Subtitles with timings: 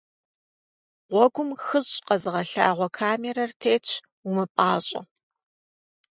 [1.11, 3.89] Гъуэгум «хыщӏ» къэзыгъэлъагъуэ камерэ тетщ,
[4.27, 5.01] умыпӏащӏэ.